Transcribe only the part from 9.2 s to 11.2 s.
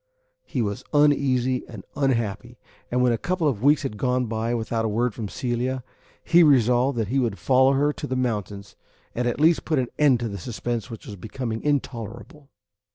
at least put an end to the suspense which was